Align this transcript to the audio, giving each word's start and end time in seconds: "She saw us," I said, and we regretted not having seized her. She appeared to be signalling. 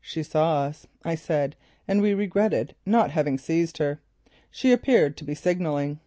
"She 0.00 0.24
saw 0.24 0.62
us," 0.64 0.88
I 1.04 1.14
said, 1.14 1.54
and 1.86 2.02
we 2.02 2.12
regretted 2.12 2.74
not 2.84 3.12
having 3.12 3.38
seized 3.38 3.78
her. 3.78 4.00
She 4.50 4.72
appeared 4.72 5.16
to 5.18 5.24
be 5.24 5.36
signalling. 5.36 6.00